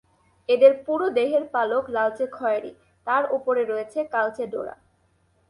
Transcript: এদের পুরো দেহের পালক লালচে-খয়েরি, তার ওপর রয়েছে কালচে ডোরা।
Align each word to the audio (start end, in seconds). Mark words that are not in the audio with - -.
এদের 0.49 0.73
পুরো 0.85 1.09
দেহের 1.09 1.43
পালক 1.45 1.83
লালচে-খয়েরি, 1.89 2.71
তার 3.07 3.23
ওপর 3.31 3.55
রয়েছে 3.67 3.99
কালচে 4.05 4.43
ডোরা। 4.47 4.75